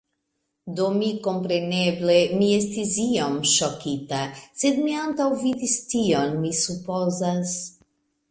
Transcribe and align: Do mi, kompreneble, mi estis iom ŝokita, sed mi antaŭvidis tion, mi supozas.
Do 0.77 0.85
mi, 0.93 1.09
kompreneble, 1.25 2.15
mi 2.39 2.47
estis 2.53 2.95
iom 3.03 3.35
ŝokita, 3.51 4.23
sed 4.63 4.81
mi 4.87 4.97
antaŭvidis 5.01 5.75
tion, 5.93 6.35
mi 6.47 6.55
supozas. 6.63 7.55